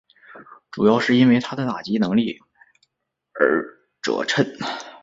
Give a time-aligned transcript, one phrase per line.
[0.71, 2.39] 主要是因为他的打击能力
[3.39, 3.63] 而
[4.01, 4.43] 着称。